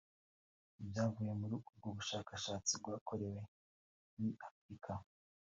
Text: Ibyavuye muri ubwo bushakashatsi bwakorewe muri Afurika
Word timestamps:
Ibyavuye 0.81 1.31
muri 1.41 1.53
ubwo 1.59 1.87
bushakashatsi 1.97 2.71
bwakorewe 2.81 3.41
muri 4.15 4.33
Afurika 4.47 4.91